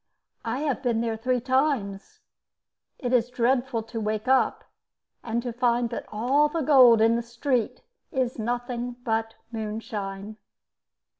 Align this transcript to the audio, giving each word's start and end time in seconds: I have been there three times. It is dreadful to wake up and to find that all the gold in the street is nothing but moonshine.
I 0.43 0.61
have 0.61 0.81
been 0.81 1.01
there 1.01 1.15
three 1.15 1.39
times. 1.39 2.21
It 2.97 3.13
is 3.13 3.29
dreadful 3.29 3.83
to 3.83 4.01
wake 4.01 4.27
up 4.27 4.63
and 5.23 5.43
to 5.43 5.53
find 5.53 5.91
that 5.91 6.07
all 6.11 6.49
the 6.49 6.61
gold 6.61 7.01
in 7.01 7.15
the 7.15 7.21
street 7.21 7.81
is 8.11 8.39
nothing 8.39 8.95
but 9.03 9.35
moonshine. 9.51 10.37